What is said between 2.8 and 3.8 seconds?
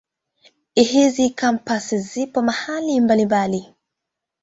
mbalimbali.